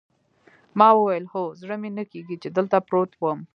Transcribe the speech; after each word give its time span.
ما 0.79 0.87
وویل: 0.93 1.25
هو، 1.33 1.43
زړه 1.61 1.75
مې 1.81 1.89
نه 1.97 2.03
کېږي 2.11 2.35
چې 2.41 2.49
دلته 2.57 2.77
پروت 2.87 3.11
وم. 3.17 3.39